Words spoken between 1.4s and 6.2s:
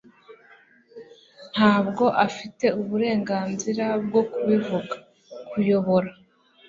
ntabwo afite uburenganzira bwo kubivuga. (_kuyobora)